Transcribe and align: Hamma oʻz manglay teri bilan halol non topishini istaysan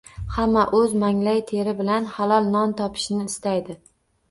Hamma 0.35 0.63
oʻz 0.77 0.95
manglay 1.03 1.43
teri 1.51 1.75
bilan 1.83 2.09
halol 2.15 2.51
non 2.57 2.77
topishini 2.83 3.31
istaysan 3.35 3.81